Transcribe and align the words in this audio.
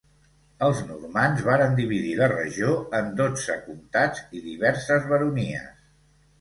Els 0.67 0.79
normands 0.91 1.43
varen 1.47 1.75
dividir 1.81 2.15
la 2.21 2.31
regió 2.33 2.73
en 3.01 3.13
dotze 3.21 3.61
comtats 3.69 4.27
i 4.41 4.45
diverses 4.51 5.09
baronies. 5.15 5.73